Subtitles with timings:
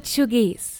[0.00, 0.79] Português.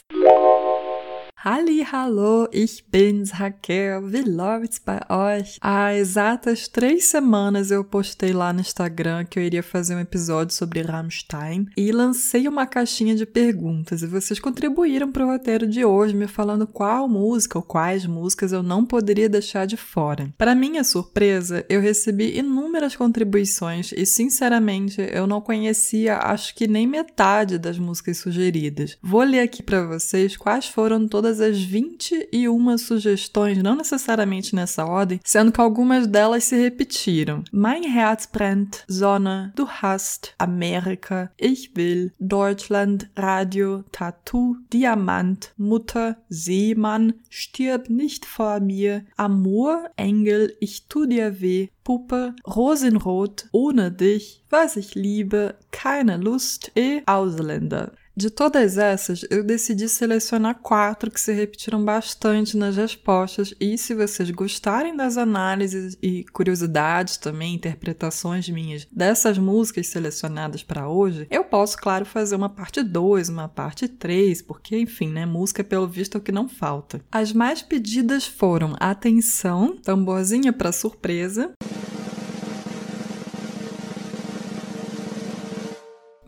[1.43, 4.13] Halli, hallo, ich bin's, Raquel.
[4.13, 5.57] Wie läuft's bei euch?
[5.63, 10.55] Há exatas três semanas eu postei lá no Instagram que eu iria fazer um episódio
[10.55, 15.83] sobre Rammstein e lancei uma caixinha de perguntas e vocês contribuíram para o roteiro de
[15.83, 20.31] hoje me falando qual música ou quais músicas eu não poderia deixar de fora.
[20.37, 26.87] Para minha surpresa, eu recebi inúmeras contribuições e sinceramente eu não conhecia acho que nem
[26.87, 28.99] metade das músicas sugeridas.
[29.03, 34.85] Vou ler aqui para vocês quais foram todas todas as 21 sugestões, não necessariamente nessa
[34.85, 37.45] ordem, sendo que algumas delas se repetiram.
[37.53, 47.15] Mein Herz brennt, Sonne, Du hast, América, Ich will, Deutschland, Radio, Tattoo, Diamant, Mutter, Seemann,
[47.29, 54.77] Stirb nicht vor mir, Amor, Engel, Ich tu dir weh, Puppe, Rosenrot, Ohne dich, Was
[54.77, 57.93] ich liebe, Keine Lust e Ausländer.
[58.17, 63.95] De todas essas, eu decidi selecionar quatro que se repetiram bastante nas respostas, e se
[63.95, 71.45] vocês gostarem das análises e curiosidades também, interpretações minhas dessas músicas selecionadas para hoje, eu
[71.45, 76.17] posso, claro, fazer uma parte 2, uma parte 3, porque, enfim, né, música pelo visto
[76.17, 77.01] é o que não falta.
[77.11, 81.53] As mais pedidas foram Atenção, Tamborzinha para Surpresa.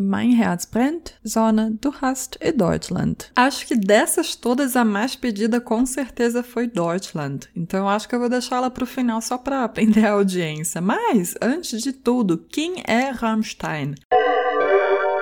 [0.03, 3.31] Mein Herz brennt, Sonne, Du hast e Deutschland.
[3.37, 7.49] Acho que dessas todas a mais pedida com certeza foi Deutschland.
[7.55, 10.81] Então acho que eu vou deixá-la para o final só para aprender a audiência.
[10.81, 13.95] Mas, antes de tudo, quem é Rammstein?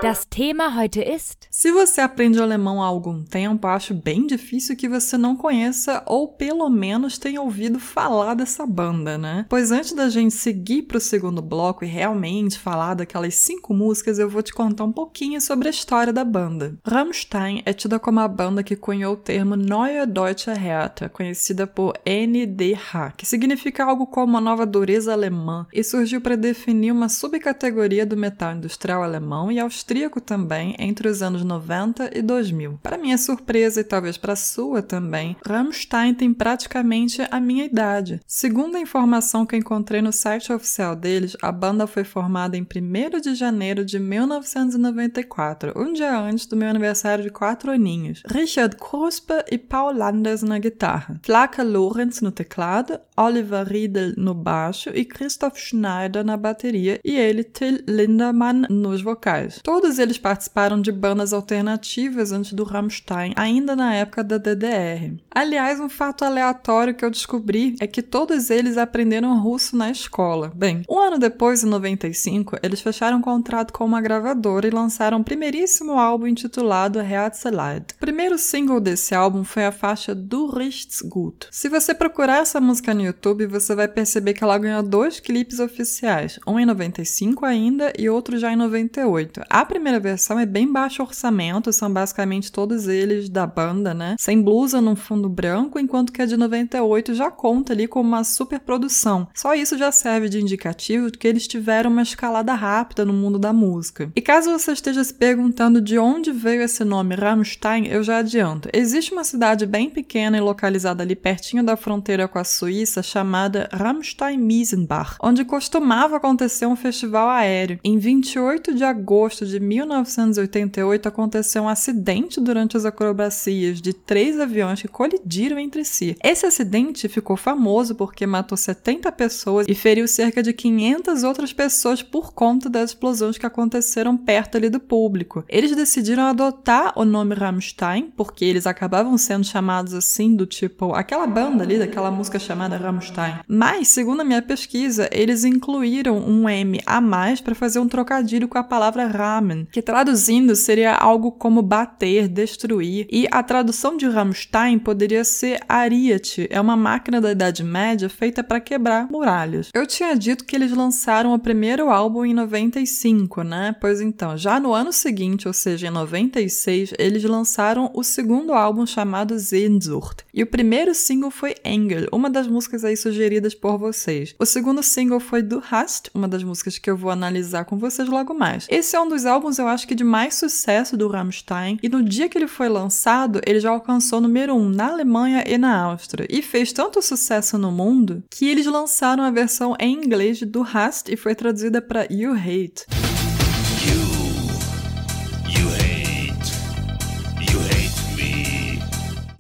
[0.03, 1.47] Das Thema heute ist.
[1.51, 6.27] Se você aprende alemão há algum tempo, acho bem difícil que você não conheça ou
[6.27, 9.45] pelo menos tenha ouvido falar dessa banda, né?
[9.47, 14.19] Pois antes da gente seguir para o segundo bloco e realmente falar daquelas cinco músicas,
[14.19, 16.79] eu vou te contar um pouquinho sobre a história da banda.
[16.83, 21.93] Rammstein é tida como a banda que cunhou o termo Neue Deutsche Härte, conhecida por
[22.07, 28.07] NDH, que significa algo como a nova dureza alemã, e surgiu para definir uma subcategoria
[28.07, 32.79] do metal industrial alemão e austríaco austríaco também entre os anos 90 e 2000.
[32.81, 38.21] Para minha surpresa e talvez para sua também, Rammstein tem praticamente a minha idade.
[38.25, 43.21] Segundo a informação que encontrei no site oficial deles, a banda foi formada em 1
[43.21, 48.23] de janeiro de 1994, um dia antes do meu aniversário de 4 aninhos.
[48.27, 54.91] Richard Kruspe e Paul Landers na guitarra, Flaka Lorenz no teclado, Oliver Riedel no baixo
[54.95, 59.59] e Christoph Schneider na bateria e ele, Till Lindemann, nos vocais.
[59.81, 65.17] Todos eles participaram de bandas alternativas antes do Rammstein, ainda na época da DDR.
[65.31, 70.53] Aliás, um fato aleatório que eu descobri é que todos eles aprenderam russo na escola.
[70.55, 75.17] Bem, um ano depois, em 95, eles fecharam um contrato com uma gravadora e lançaram
[75.17, 77.87] o um primeiríssimo álbum intitulado Herzeleid.
[77.95, 80.15] O primeiro single desse álbum foi a faixa
[80.55, 81.47] Richts Gut.
[81.51, 85.59] Se você procurar essa música no YouTube, você vai perceber que ela ganhou dois clipes
[85.59, 89.41] oficiais, um em 95 ainda e outro já em 98.
[89.49, 94.17] A primeira versão é bem baixo orçamento, são basicamente todos eles da banda, né?
[94.19, 98.25] Sem blusa num fundo branco, enquanto que a de 98 já conta ali com uma
[98.25, 99.29] super produção.
[99.33, 103.39] Só isso já serve de indicativo de que eles tiveram uma escalada rápida no mundo
[103.39, 104.11] da música.
[104.17, 108.69] E caso você esteja se perguntando de onde veio esse nome Rammstein, eu já adianto.
[108.73, 113.69] Existe uma cidade bem pequena e localizada ali pertinho da fronteira com a Suíça chamada
[113.73, 117.79] Rammstein-Miesenbach, onde costumava acontecer um festival aéreo.
[117.85, 124.81] Em 28 de agosto de 1988 aconteceu um acidente durante as acrobacias de três aviões
[124.81, 126.17] que colidiram entre si.
[126.23, 132.03] Esse acidente ficou famoso porque matou 70 pessoas e feriu cerca de 500 outras pessoas
[132.03, 135.45] por conta das explosões que aconteceram perto ali do público.
[135.49, 141.27] Eles decidiram adotar o nome Rammstein porque eles acabavam sendo chamados assim do tipo aquela
[141.27, 143.41] banda ali daquela música chamada Rammstein.
[143.47, 148.49] Mas, segundo a minha pesquisa, eles incluíram um M a mais para fazer um trocadilho
[148.49, 154.07] com a palavra Ram que traduzindo seria algo como bater, destruir, e a tradução de
[154.07, 159.71] Rammstein poderia ser Ariete, é uma máquina da Idade Média feita para quebrar muralhas.
[159.75, 163.75] Eu tinha dito que eles lançaram o primeiro álbum em 95, né?
[163.81, 168.87] Pois então, já no ano seguinte, ou seja, em 96, eles lançaram o segundo álbum
[168.87, 170.25] chamado Sehnsucht.
[170.33, 174.35] E o primeiro single foi Engel, uma das músicas aí sugeridas por vocês.
[174.39, 178.09] O segundo single foi Du Hast, uma das músicas que eu vou analisar com vocês
[178.09, 178.67] logo mais.
[178.69, 182.03] Esse é um dos álbuns eu acho que de mais sucesso do Rammstein, e no
[182.03, 185.81] dia que ele foi lançado, ele já alcançou número 1 um na Alemanha e na
[185.83, 190.63] Áustria, e fez tanto sucesso no mundo que eles lançaram a versão em inglês do
[190.63, 193.10] Hast e foi traduzida para You Hate.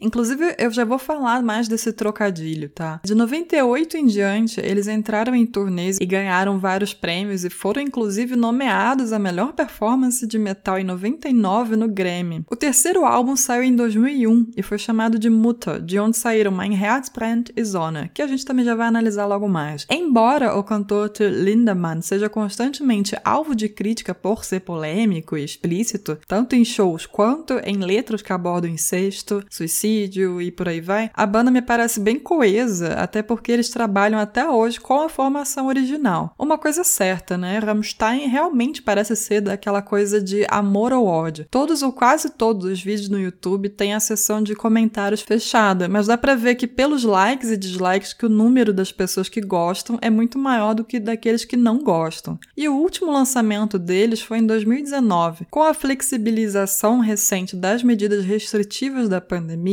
[0.00, 3.00] Inclusive, eu já vou falar mais desse trocadilho, tá?
[3.04, 8.34] De 98 em diante, eles entraram em turnês e ganharam vários prêmios e foram inclusive
[8.34, 12.44] nomeados a melhor performance de metal em 99 no Grammy.
[12.50, 16.74] O terceiro álbum saiu em 2001 e foi chamado de Mutter, de onde saíram Mein
[16.74, 19.86] Herz brennt e Zona, que a gente também já vai analisar logo mais.
[19.90, 26.18] Embora o cantor Till Lindemann seja constantemente alvo de crítica por ser polêmico e explícito,
[26.26, 31.26] tanto em shows quanto em letras que abordam incesto, suicídio e por aí vai, a
[31.26, 36.34] banda me parece bem coesa, até porque eles trabalham até hoje com a formação original.
[36.38, 37.58] Uma coisa certa, né?
[37.58, 41.46] Rammstein realmente parece ser daquela coisa de amor ou ódio.
[41.50, 46.06] Todos ou quase todos os vídeos no YouTube têm a seção de comentários fechada, mas
[46.06, 49.98] dá pra ver que pelos likes e dislikes que o número das pessoas que gostam
[50.00, 52.38] é muito maior do que daqueles que não gostam.
[52.56, 55.46] E o último lançamento deles foi em 2019.
[55.50, 59.20] Com a flexibilização recente das medidas restritivas da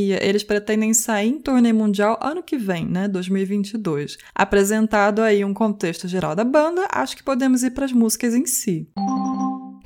[0.07, 4.18] pandemia, eles pretendem sair em turnê mundial ano que vem, né, 2022.
[4.33, 8.45] Apresentado aí um contexto geral da banda, acho que podemos ir para as músicas em
[8.45, 8.88] si.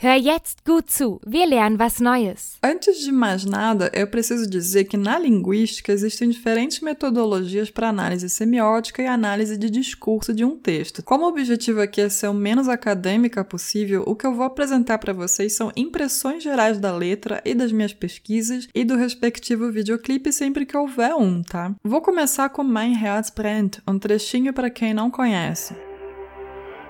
[0.03, 2.57] Hör jetzt gut zu, wir lernen was Neues.
[2.63, 8.27] Antes de mais nada, eu preciso dizer que na linguística existem diferentes metodologias para análise
[8.27, 11.03] semiótica e análise de discurso de um texto.
[11.03, 14.97] Como o objetivo aqui é ser o menos acadêmica possível, o que eu vou apresentar
[14.97, 20.33] para vocês são impressões gerais da letra e das minhas pesquisas e do respectivo videoclipe
[20.33, 21.75] sempre que houver um, tá?
[21.83, 25.75] Vou começar com Mein Herz brennt, um trechinho para quem não conhece.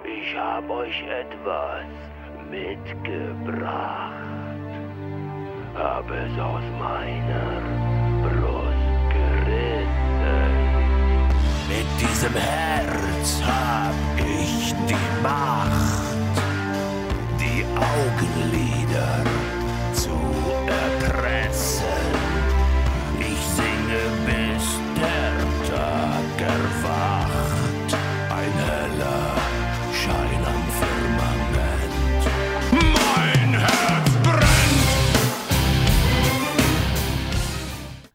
[0.05, 2.00] Ich hab euch etwas
[2.51, 4.11] mitgebracht.
[5.73, 7.61] Hab es aus meiner
[8.21, 10.53] Brust gerissen.
[11.69, 15.70] Mit diesem Herz hab ich die Macht,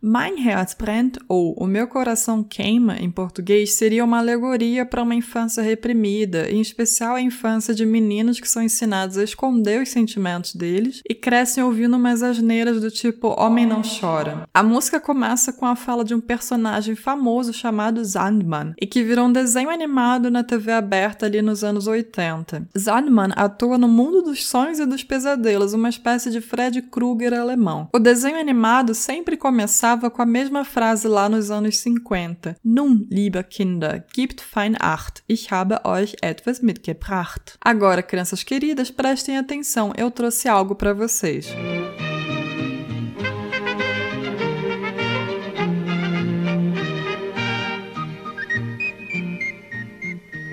[0.08, 5.14] Mein Herz brennt, ou O Meu Coração Queima, em português, seria uma alegoria para uma
[5.14, 10.54] infância reprimida, em especial a infância de meninos que são ensinados a esconder os sentimentos
[10.54, 14.48] deles e crescem ouvindo umas asneiras do tipo Homem Não Chora.
[14.52, 19.26] A música começa com a fala de um personagem famoso chamado Sandman, e que virou
[19.26, 22.68] um desenho animado na TV aberta ali nos anos 80.
[22.76, 27.88] Sandman atua no mundo dos sonhos e dos pesadelos, uma espécie de Fred Krueger alemão.
[27.94, 32.56] O desenho animado sempre começava com a mesma frase lá nos anos 50.
[32.62, 37.56] Nun, liebe Kinder, gibt fein Acht, ich habe euch etwas mitgebracht.
[37.58, 41.46] Agora, crianças queridas, prestem atenção, eu trouxe algo para vocês.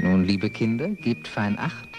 [0.01, 1.89] Nun, liebe Kinder, gebt fein Acht.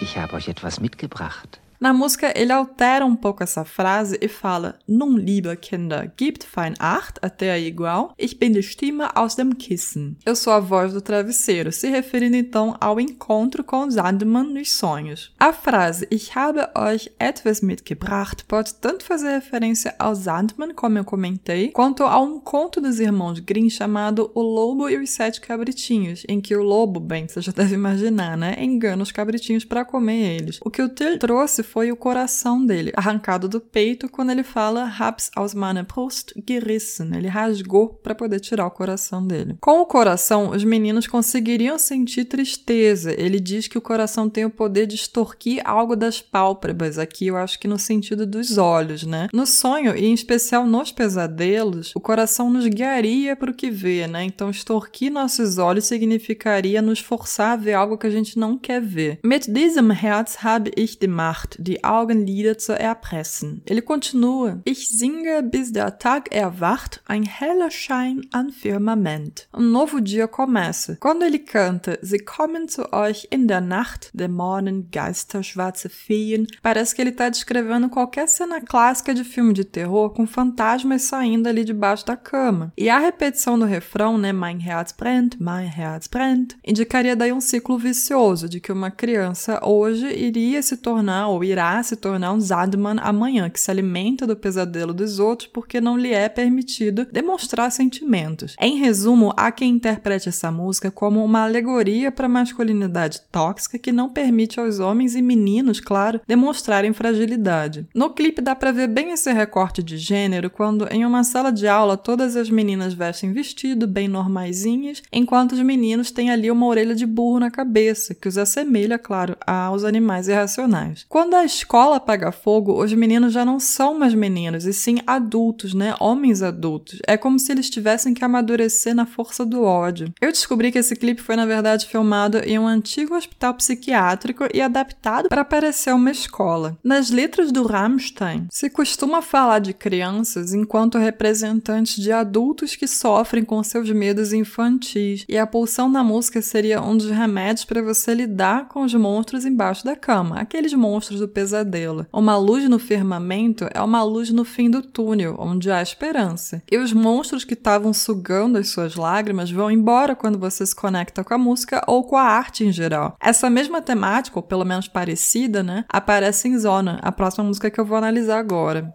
[0.00, 1.60] Ich habe euch etwas mitgebracht.
[1.80, 6.74] Na música, ele altera um pouco essa frase e fala: Nun, liebe Kinder, gibt fein
[6.78, 10.16] Acht, até aí igual, ich bin die Stimme aus dem Kissen.
[10.24, 15.34] Eu sou a voz do travesseiro, se referindo então ao encontro com Sandman nos sonhos.
[15.38, 21.04] A frase Ich habe euch etwas mitgebracht pode tanto fazer referência ao Sandman, como eu
[21.04, 26.22] comentei, quanto a um conto dos irmãos Grimm chamado O Lobo e os Sete Cabritinhos,
[26.28, 30.36] em que o lobo, bem, você já deve imaginar, né, engana os cabritinhos para comer
[30.36, 30.58] eles.
[30.64, 34.90] O que o Till trouxe foi o coração dele, arrancado do peito quando ele fala
[34.98, 37.14] Hab's aus meiner Brust gerissen.
[37.14, 39.56] Ele rasgou para poder tirar o coração dele.
[39.60, 43.12] Com o coração, os meninos conseguiriam sentir tristeza.
[43.20, 46.98] Ele diz que o coração tem o poder de extorquir algo das pálpebras.
[46.98, 49.28] Aqui eu acho que no sentido dos olhos, né?
[49.32, 54.06] No sonho, e em especial nos pesadelos, o coração nos guiaria para o que vê,
[54.06, 54.22] né?
[54.22, 58.80] Então, extorquir nossos olhos significaria nos forçar a ver algo que a gente não quer
[58.80, 59.18] ver.
[59.24, 63.62] Mit diesem Herz habe ich die Macht, die Augenlider zu erpressen.
[63.66, 69.48] Ele continua: Ich singe, bis der Tag erwacht, ein heller Schein am Firmament.
[69.52, 70.96] Um novo dia começa.
[71.00, 76.94] Quando ele canta Sie kommen zu euch in der Nacht, Dämonen, Geister, schwarze Feen, parece
[76.94, 81.64] que ele está descrevendo qualquer cena clássica de filme de terror com fantasmas saindo ali
[81.64, 82.72] debaixo da cama.
[82.76, 87.40] E a repetição do refrão, né, Mein Herz brennt, Mein Herz brennt, indicaria daí um
[87.40, 92.40] ciclo vicioso de que uma criança hoje iria se tornar ou irá se tornar um
[92.40, 97.70] Zadman amanhã, que se alimenta do pesadelo dos outros porque não lhe é permitido demonstrar
[97.70, 98.54] sentimentos.
[98.60, 103.92] Em resumo, há quem interprete essa música como uma alegoria para a masculinidade tóxica que
[103.92, 107.86] não permite aos homens e meninos, claro, demonstrarem fragilidade.
[107.94, 111.68] No clipe dá para ver bem esse recorte de gênero quando em uma sala de
[111.68, 116.94] aula todas as meninas vestem vestido bem normaisinhas, enquanto os meninos têm ali uma orelha
[116.94, 121.06] de burro na cabeça, que os assemelha, claro, aos animais irracionais.
[121.08, 125.74] Quando a escola pega fogo, os meninos já não são mais meninos, e sim adultos,
[125.74, 125.94] né?
[126.00, 126.98] Homens adultos.
[127.06, 130.12] É como se eles tivessem que amadurecer na força do ódio.
[130.20, 134.60] Eu descobri que esse clipe foi, na verdade, filmado em um antigo hospital psiquiátrico e
[134.60, 136.76] adaptado para parecer uma escola.
[136.82, 143.44] Nas letras do Rammstein, se costuma falar de crianças enquanto representantes de adultos que sofrem
[143.44, 148.14] com seus medos infantis, e a pulsão da música seria um dos remédios para você
[148.14, 152.06] lidar com os monstros embaixo da cama, aqueles monstros do pesadelo.
[152.12, 156.62] Uma luz no firmamento é uma luz no fim do túnel, onde há esperança.
[156.70, 161.24] E os monstros que estavam sugando as suas lágrimas vão embora quando você se conecta
[161.24, 163.16] com a música ou com a arte em geral.
[163.20, 167.80] Essa mesma temática, ou pelo menos parecida, né, aparece em Zona, a próxima música que
[167.80, 168.94] eu vou analisar agora.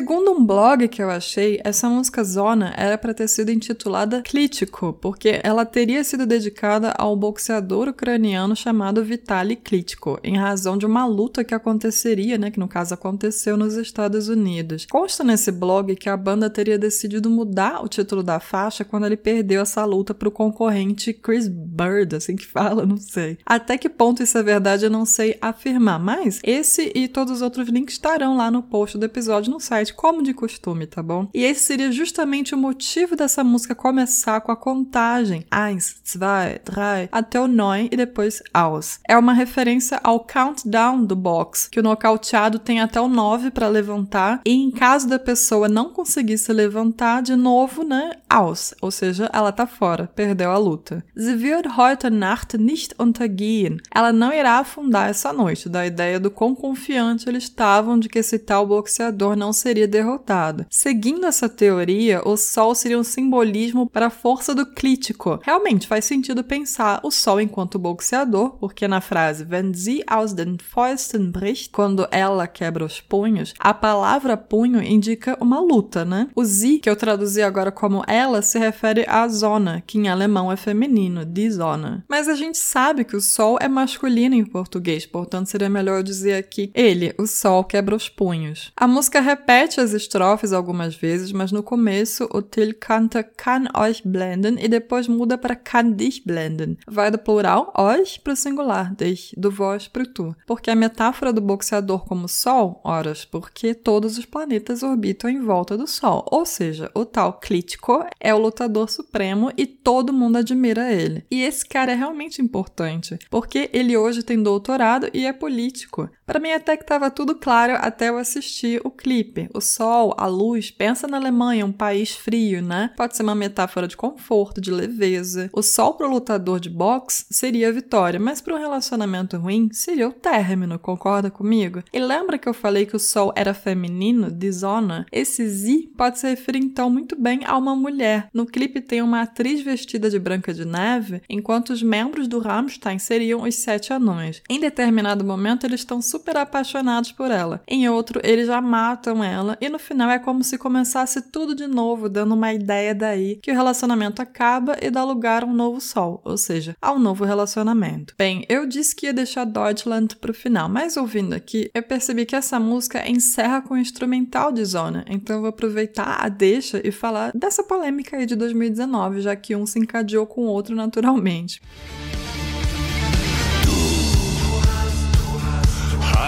[0.00, 4.94] Segundo um blog que eu achei, essa música Zona era para ter sido intitulada Klitschko,
[4.94, 11.04] porque ela teria sido dedicada ao boxeador ucraniano chamado Vitaly Klitschko, em razão de uma
[11.04, 14.86] luta que aconteceria, né, que no caso aconteceu nos Estados Unidos.
[14.90, 19.18] Consta nesse blog que a banda teria decidido mudar o título da faixa quando ele
[19.18, 23.36] perdeu essa luta para o concorrente Chris Bird, assim que fala, não sei.
[23.44, 27.42] Até que ponto isso é verdade eu não sei afirmar, mas esse e todos os
[27.42, 31.28] outros links estarão lá no post do episódio no site como de costume, tá bom?
[31.34, 35.44] E esse seria justamente o motivo dessa música começar com a contagem.
[35.50, 39.00] Eins, zwei, drei, até o nine e depois aus.
[39.08, 43.68] É uma referência ao countdown do box, que o nocauteado tem até o 9 para
[43.68, 48.90] levantar, e em caso da pessoa não conseguir se levantar, de novo, né, aus, ou
[48.90, 51.04] seja, ela tá fora, perdeu a luta.
[51.16, 53.78] Sie wird heute Nacht nicht untergehen.
[53.94, 58.18] Ela não irá afundar essa noite, da ideia do quão confiante eles estavam de que
[58.18, 60.66] esse tal boxeador não seria derrotado.
[60.68, 65.38] Seguindo essa teoria, o Sol seria um simbolismo para a força do clítico.
[65.42, 70.58] Realmente faz sentido pensar o Sol enquanto boxeador, porque na frase Wenn sie aus den
[70.58, 76.28] Fäusten bricht, quando ela quebra os punhos, a palavra punho indica uma luta, né?
[76.34, 80.50] O sie, que eu traduzi agora como ela, se refere à zona, que em alemão
[80.50, 82.04] é feminino, die Zona.
[82.08, 86.34] Mas a gente sabe que o Sol é masculino em português, portanto seria melhor dizer
[86.34, 88.72] aqui ele, o Sol, quebra os punhos.
[88.76, 94.02] A música repete as estrofes algumas vezes, mas no começo o Till canta kann euch
[94.06, 96.78] blenden e depois muda para kann dich blenden.
[96.88, 100.34] Vai do plural euch para o singular, dich, do vós para o tu.
[100.46, 105.76] Porque a metáfora do boxeador como Sol, horas, porque todos os planetas orbitam em volta
[105.76, 106.24] do Sol.
[106.30, 111.24] Ou seja, o tal Klitschko é o lutador supremo e todo mundo admira ele.
[111.30, 116.08] E esse cara é realmente importante, porque ele hoje tem doutorado e é político.
[116.30, 119.50] Para mim até que estava tudo claro até eu assistir o clipe.
[119.52, 122.92] O sol, a luz, pensa na Alemanha, um país frio, né?
[122.96, 125.50] Pode ser uma metáfora de conforto, de leveza.
[125.52, 129.70] O sol para o lutador de boxe seria a vitória, mas para um relacionamento ruim
[129.72, 131.82] seria o término, concorda comigo?
[131.92, 135.06] E lembra que eu falei que o sol era feminino, de zona?
[135.10, 138.28] Esse Z pode se referir então muito bem a uma mulher.
[138.32, 143.00] No clipe tem uma atriz vestida de branca de neve, enquanto os membros do Rammstein
[143.00, 144.40] seriam os sete anões.
[144.48, 147.62] Em determinado momento eles estão super super apaixonados por ela.
[147.66, 151.66] Em outro, eles já matam ela e no final é como se começasse tudo de
[151.66, 155.80] novo, dando uma ideia daí que o relacionamento acaba e dá lugar a um novo
[155.80, 158.14] sol, ou seja, a um novo relacionamento.
[158.18, 162.36] Bem, eu disse que ia deixar Deutschland pro final, mas ouvindo aqui, eu percebi que
[162.36, 166.92] essa música encerra com o instrumental de Zona, então eu vou aproveitar a deixa e
[166.92, 171.62] falar dessa polêmica aí de 2019, já que um se encadeou com o outro naturalmente.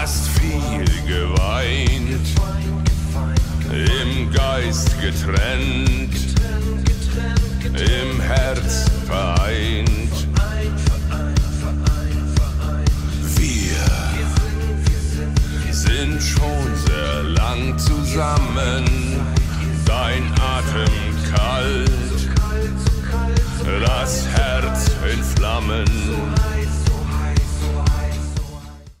[0.03, 2.27] Hast viel geweint,
[3.71, 6.35] im Geist getrennt,
[7.73, 10.27] im Herz vereint.
[13.37, 13.85] Wir
[15.73, 18.83] sind schon sehr lang zusammen,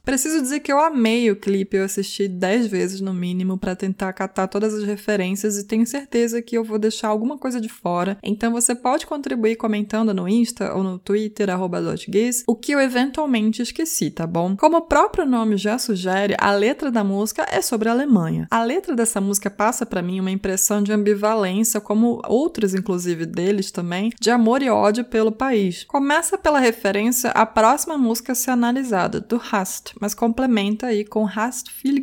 [0.05, 4.11] Preciso dizer que eu amei o clipe, eu assisti 10 vezes no mínimo para tentar
[4.11, 8.17] catar todas as referências e tenho certeza que eu vou deixar alguma coisa de fora.
[8.21, 13.61] Então você pode contribuir comentando no Insta ou no Twitter @dotgiz o que eu eventualmente
[13.61, 14.57] esqueci, tá bom?
[14.57, 18.45] Como o próprio nome já sugere, a letra da música é sobre a Alemanha.
[18.51, 23.71] A letra dessa música passa para mim uma impressão de ambivalência, como outros inclusive deles
[23.71, 25.85] também, de amor e ódio pelo país.
[25.85, 31.27] Começa pela referência à próxima música a ser analisada, do Hast mas complementa aí com
[31.27, 31.93] Hast viel.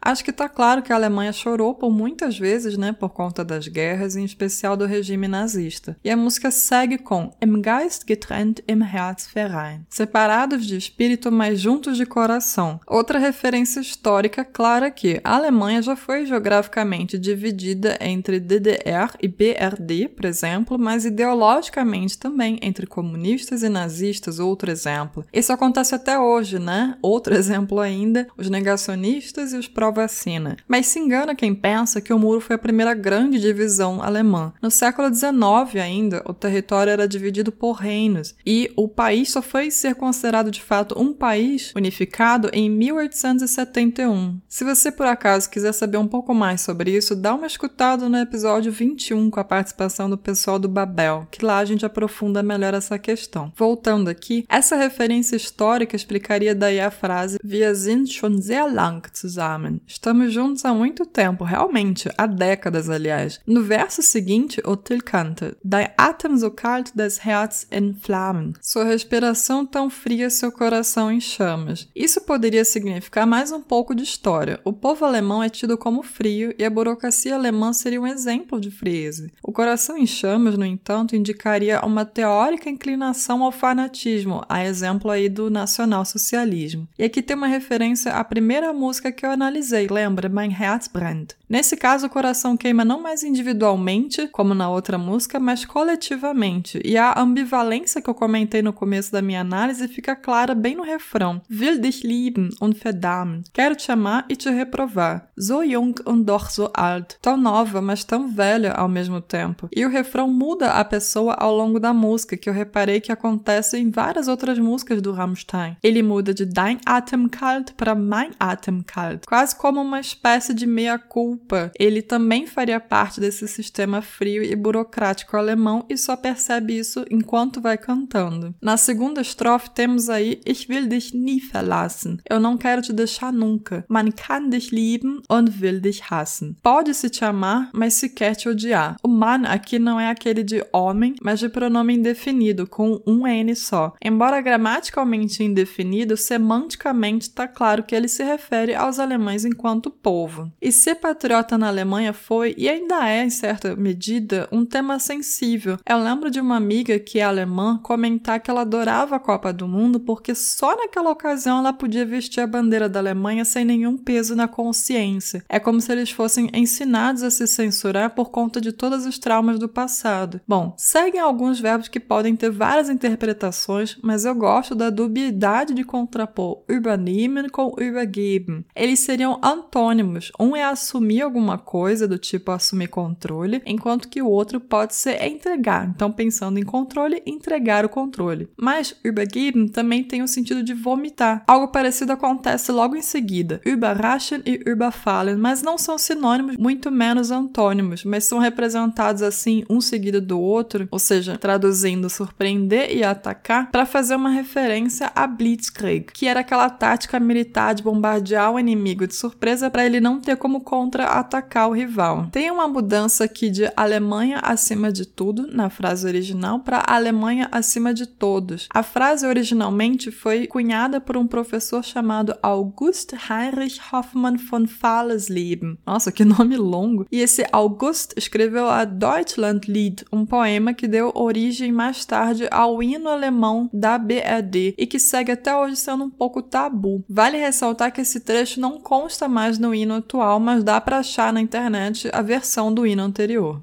[0.00, 3.68] Acho que tá claro que a Alemanha chorou por muitas vezes, né, por conta das
[3.68, 5.96] guerras, em especial do regime nazista.
[6.04, 9.82] E a música segue com Im Geist getrennt, im Herz vereint.
[9.88, 12.80] Separados de espírito, mas juntos de coração.
[12.86, 20.08] Outra referência histórica clara que a Alemanha já foi geograficamente dividida entre DDR e BRD,
[20.08, 25.24] por exemplo, mas ideologicamente também entre comunistas e nazistas, outro exemplo.
[25.32, 26.96] Isso acontece até hoje, né?
[27.00, 30.58] Outro outro exemplo ainda, os negacionistas e os pró-vacina.
[30.68, 34.52] Mas se engana quem pensa que o muro foi a primeira grande divisão alemã.
[34.60, 39.70] No século XIX ainda, o território era dividido por reinos e o país só foi
[39.70, 44.38] ser considerado de fato um país unificado em 1871.
[44.46, 48.18] Se você por acaso quiser saber um pouco mais sobre isso, dá uma escutada no
[48.18, 52.74] episódio 21 com a participação do pessoal do Babel, que lá a gente aprofunda melhor
[52.74, 53.50] essa questão.
[53.56, 59.08] Voltando aqui, essa referência histórica explicaria daí a frase frase Wir sind schon sehr lang
[59.14, 59.80] zusammen.
[59.86, 63.40] Estamos juntos há muito tempo, realmente, há décadas, aliás.
[63.46, 68.54] No verso seguinte, o Till canta Dein Atem so kalt, das Herz in Flammen.
[68.60, 71.88] Sua respiração tão fria, seu coração em chamas.
[71.94, 74.60] Isso poderia significar mais um pouco de história.
[74.64, 78.70] O povo alemão é tido como frio e a burocracia alemã seria um exemplo de
[78.70, 79.30] frieza.
[79.42, 85.28] O coração em chamas, no entanto, indicaria uma teórica inclinação ao fanatismo, a exemplo aí
[85.28, 86.88] do nacionalsocialismo.
[86.98, 90.28] E aqui tem uma referência à primeira música que eu analisei, lembra?
[90.28, 91.32] Mein Herz brennt.
[91.48, 96.80] Nesse caso, o coração queima não mais individualmente, como na outra música, mas coletivamente.
[96.84, 100.82] E a ambivalência que eu comentei no começo da minha análise fica clara bem no
[100.82, 101.40] refrão.
[101.50, 103.44] Will dich lieben und verdammen.
[103.52, 105.28] Quero te amar e te reprovar.
[105.38, 107.16] So jung und doch so alt.
[107.20, 109.68] Tão nova, mas tão velha ao mesmo tempo.
[109.74, 113.76] E o refrão muda a pessoa ao longo da música, que eu reparei que acontece
[113.78, 115.76] em várias outras músicas do Rammstein.
[115.82, 120.64] Ele muda de Dein Atem kalt para Mein Atem kalt, quase como uma espécie de
[120.64, 121.72] meia-culpa.
[121.76, 127.60] Ele também faria parte desse sistema frio e burocrático alemão e só percebe isso enquanto
[127.60, 128.54] vai cantando.
[128.62, 132.18] Na segunda estrofe temos aí Ich will dich nie verlassen.
[132.30, 133.84] Eu não quero te deixar nunca.
[133.88, 136.56] Man kann dich lieben und will dich hassen.
[136.62, 138.94] Pode-se te amar, mas se quer te odiar.
[139.02, 143.56] O man aqui não é aquele de homem, mas de pronome indefinido, com um N
[143.56, 143.94] só.
[144.00, 150.52] Embora gramaticalmente indefinido, semanticamente Politicamente está claro que ele se refere aos alemães enquanto povo.
[150.60, 155.78] E ser patriota na Alemanha foi, e ainda é, em certa medida, um tema sensível.
[155.88, 159.66] Eu lembro de uma amiga que é alemã comentar que ela adorava a Copa do
[159.66, 164.36] Mundo porque só naquela ocasião ela podia vestir a bandeira da Alemanha sem nenhum peso
[164.36, 165.42] na consciência.
[165.48, 169.58] É como se eles fossem ensinados a se censurar por conta de todos os traumas
[169.58, 170.38] do passado.
[170.46, 175.82] Bom, seguem alguns verbos que podem ter várias interpretações, mas eu gosto da dubiedade de
[175.82, 178.64] contrapor übernehmen com übergeben.
[178.74, 180.30] Eles seriam antônimos.
[180.38, 185.22] Um é assumir alguma coisa, do tipo assumir controle, enquanto que o outro pode ser
[185.22, 185.88] entregar.
[185.94, 188.48] Então, pensando em controle, entregar o controle.
[188.56, 191.44] Mas übergeben também tem o sentido de vomitar.
[191.46, 193.60] Algo parecido acontece logo em seguida.
[193.64, 199.80] Überraschen e überfallen, mas não são sinônimos, muito menos antônimos, mas são representados assim, um
[199.80, 206.06] seguido do outro, ou seja, traduzindo surpreender e atacar, para fazer uma referência a Blitzkrieg,
[206.12, 210.36] que era aquela tática militar de bombardear o inimigo de surpresa para ele não ter
[210.36, 212.28] como contra-atacar o rival.
[212.30, 217.92] Tem uma mudança aqui de Alemanha acima de tudo, na frase original, para Alemanha acima
[217.92, 218.68] de todos.
[218.72, 225.76] A frase originalmente foi cunhada por um professor chamado August Heinrich Hoffmann von Fallersleben.
[225.84, 227.06] Nossa, que nome longo!
[227.10, 233.08] E esse August escreveu a Deutschlandlied, um poema que deu origem mais tarde ao hino
[233.08, 237.04] alemão da BRD e que segue até hoje sendo um pouco tabu.
[237.08, 241.32] Vale ressaltar que esse trecho não consta mais no hino atual, mas dá para achar
[241.32, 243.60] na internet a versão do hino anterior.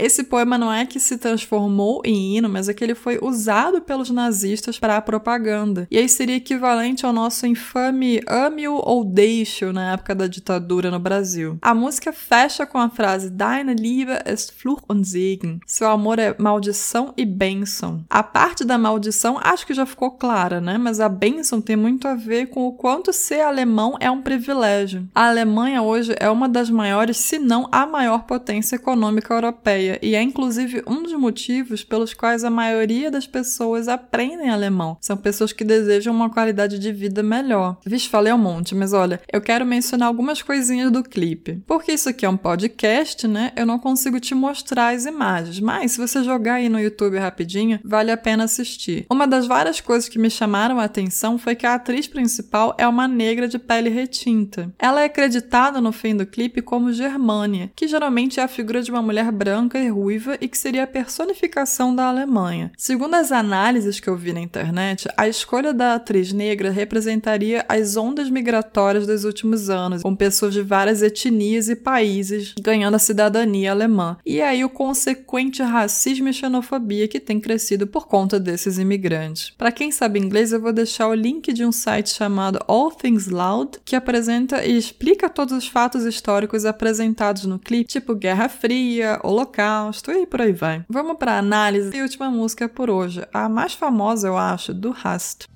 [0.00, 3.82] Esse poema não é que se transformou em hino, mas é que ele foi usado
[3.82, 5.86] pelos nazistas para a propaganda.
[5.90, 10.98] E aí seria equivalente ao nosso infame ame-o ou deixe-o na época da ditadura no
[10.98, 11.58] Brasil.
[11.60, 15.60] A música fecha com a frase Deine Liebe ist Fluch und Segen.
[15.66, 18.04] Seu amor é maldição e bênção.
[18.08, 20.78] A parte da maldição acho que já ficou clara, né?
[20.78, 25.08] Mas a bênção tem muito a ver com o quanto ser alemão é um privilégio.
[25.14, 30.14] A Alemanha hoje é uma das maiores, se não a maior potência econômica europeia e
[30.14, 34.96] é inclusive um dos motivos pelos quais a maioria das pessoas aprendem alemão.
[35.00, 37.78] São pessoas que desejam uma qualidade de vida melhor.
[37.84, 41.62] Vixe, falei um monte, mas olha, eu quero mencionar algumas coisinhas do clipe.
[41.66, 43.52] Porque isso aqui é um podcast, né?
[43.56, 47.80] Eu não consigo te mostrar as imagens, mas se você jogar aí no YouTube rapidinho,
[47.84, 49.06] vale a pena assistir.
[49.10, 52.86] Uma das várias coisas que me chamaram a atenção foi que a atriz principal é
[52.86, 54.72] uma negra de pele retinta.
[54.78, 58.90] Ela é acreditada no fim do clipe como Germânia, que geralmente é a figura de
[58.90, 62.72] uma mulher branca e ruiva e que seria a personificação da Alemanha.
[62.76, 67.96] Segundo as análises que eu vi na internet, a escolha da atriz negra representaria as
[67.96, 73.70] ondas migratórias dos últimos anos, com pessoas de várias etnias e países ganhando a cidadania
[73.70, 79.50] alemã, e aí o consequente racismo e xenofobia que tem crescido por conta desses imigrantes.
[79.56, 83.28] Para quem sabe inglês, eu vou deixar o link de um site chamado All Things
[83.28, 89.18] Loud, que apresenta e explica todos os fatos históricos apresentados no clipe, tipo Guerra Fria,
[89.22, 89.69] Holocausto
[90.12, 90.84] e por aí vai.
[90.88, 95.46] Vamos para análise e última música por hoje, a mais famosa, eu acho, do Rust.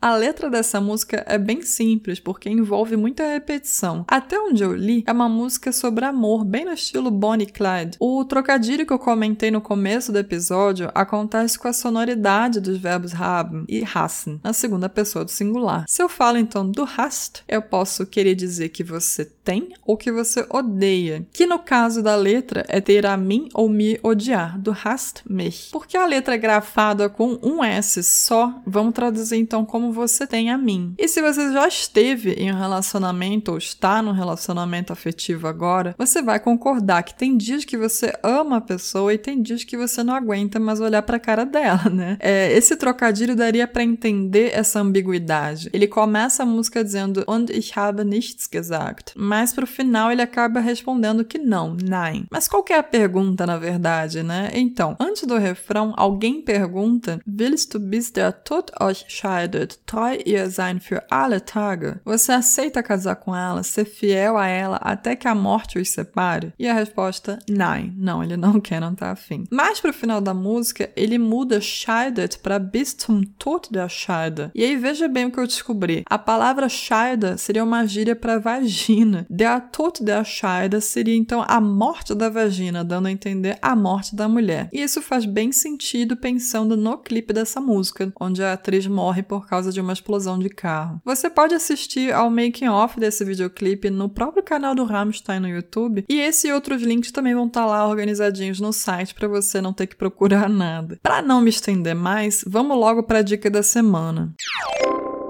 [0.00, 4.04] A letra dessa música é bem simples, porque envolve muita repetição.
[4.06, 7.96] Até onde eu li, é uma música sobre amor, bem no estilo Bonnie Clyde.
[7.98, 13.12] O trocadilho que eu comentei no começo do episódio acontece com a sonoridade dos verbos
[13.12, 15.86] haben e hassen, na segunda pessoa do singular.
[15.88, 20.12] Se eu falo então do hast, eu posso querer dizer que você tem ou que
[20.12, 24.76] você odeia, que no caso da letra é ter a mim ou me odiar, do
[24.84, 25.70] hast mich.
[25.72, 30.50] Porque a letra é grafada com um S só, vamos traduzir então como você tem
[30.50, 30.94] a mim.
[30.98, 36.22] E se você já esteve em um relacionamento ou está num relacionamento afetivo agora, você
[36.22, 40.02] vai concordar que tem dias que você ama a pessoa e tem dias que você
[40.02, 42.16] não aguenta mais olhar para a cara dela, né?
[42.20, 45.70] É, esse trocadilho daria para entender essa ambiguidade.
[45.72, 50.60] Ele começa a música dizendo Und ich habe nichts gesagt, mas pro final ele acaba
[50.60, 52.26] respondendo que não, nein.
[52.30, 54.50] Mas qual que é a pergunta na verdade, né?
[54.52, 60.50] Então, antes do refrão, alguém pergunta: Willst du bis der Tod euch scheidet treu ihr
[60.80, 61.96] für alle Tage?
[62.04, 66.52] Você aceita casar com ela, ser fiel a ela até que a morte os separe?
[66.58, 67.94] E a resposta, nein.
[67.96, 69.44] Não, ele não quer, não tá afim.
[69.50, 74.50] Mas pro final da música, ele muda scheidet para bis zum Tod der Scheide.
[74.54, 76.02] E aí veja bem o que eu descobri.
[76.08, 79.26] A palavra Scheide seria uma gíria para vagina.
[79.30, 84.14] Der Tod der Scheide seria então a morte da vagina, dando a entender a morte
[84.14, 84.68] da mulher.
[84.72, 89.46] E isso faz bem sentido pensando no clipe dessa música, onde a atriz morre por
[89.46, 91.00] causa de uma explosão de carro.
[91.04, 96.04] Você pode assistir ao making off desse videoclipe no próprio canal do Rammstein no YouTube,
[96.08, 99.72] e esse e outros links também vão estar lá organizadinhos no site para você não
[99.72, 100.98] ter que procurar nada.
[101.02, 104.34] Para não me estender mais, vamos logo para a dica da semana.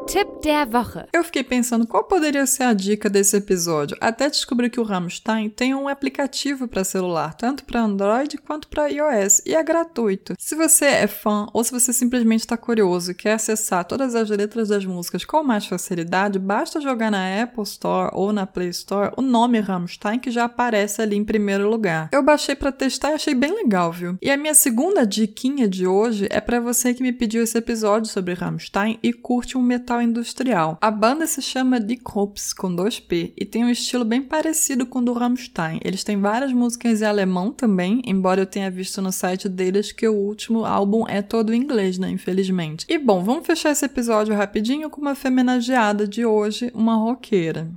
[0.06, 1.04] Tipp der Woche.
[1.12, 5.50] Eu fiquei pensando qual poderia ser a dica desse episódio, até descobri que o Rammstein
[5.50, 10.34] tem um aplicativo para celular, tanto para Android quanto para iOS, e é gratuito.
[10.38, 14.30] Se você é fã ou se você simplesmente está curioso e quer acessar todas as
[14.30, 19.12] letras das músicas com mais facilidade, basta jogar na Apple Store ou na Play Store
[19.16, 22.10] o nome Rammstein que já aparece ali em primeiro lugar.
[22.12, 24.16] Eu baixei para testar e achei bem legal, viu?
[24.22, 28.08] E a minha segunda diquinha de hoje é para você que me pediu esse episódio
[28.08, 30.78] sobre Rammstein e curte um metal industrial.
[30.80, 34.86] A banda se chama Die Krups, com dois P, e tem um estilo bem parecido
[34.86, 35.80] com o do Rammstein.
[35.84, 40.08] Eles têm várias músicas em alemão também, embora eu tenha visto no site deles que
[40.08, 42.86] o último álbum é todo em inglês, né, infelizmente.
[42.88, 47.68] E bom, vamos fechar esse episódio rapidinho com uma femenageada de hoje, uma roqueira.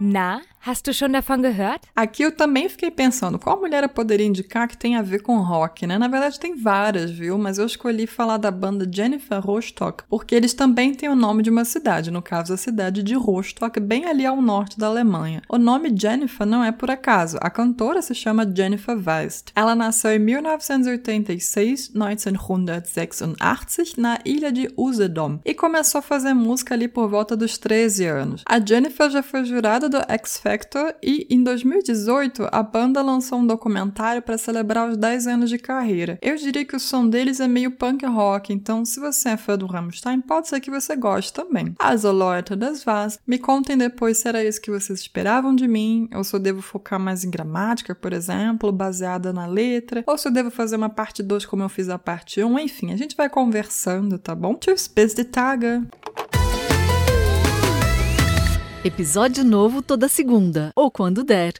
[0.00, 1.82] Na, hast du schon davon gehört?
[1.94, 5.38] Aqui eu também fiquei pensando, qual mulher eu poderia indicar que tem a ver com
[5.38, 5.96] rock, né?
[5.96, 7.38] Na verdade tem várias, viu?
[7.38, 11.50] Mas eu escolhi falar da banda Jennifer Rostock, porque eles também têm o nome de
[11.50, 15.42] uma cidade, no caso a cidade de Rostock, bem ali ao norte da Alemanha.
[15.48, 19.52] O nome Jennifer não é por acaso, a cantora se chama Jennifer Weist.
[19.54, 26.88] Ela nasceu em 1986, 1986, na ilha de Usedom, e começou a fazer música ali
[26.88, 28.42] por volta dos 13 anos.
[28.44, 33.46] A Jennifer já foi jurada do X Factor e em 2018 a banda lançou um
[33.46, 36.18] documentário para celebrar os 10 anos de carreira.
[36.22, 39.56] Eu diria que o som deles é meio punk rock, então se você é fã
[39.56, 41.74] do Rammstein, pode ser que você goste também.
[41.78, 46.08] As Leute das Vaz, me contem depois se era isso que vocês esperavam de mim,
[46.14, 50.28] ou se eu devo focar mais em gramática, por exemplo, baseada na letra, ou se
[50.28, 53.16] eu devo fazer uma parte 2 como eu fiz a parte 1, enfim, a gente
[53.16, 54.54] vai conversando, tá bom?
[54.54, 55.82] Tschüss, bis die Tage!
[58.84, 61.52] Episódio novo toda segunda, ou quando der.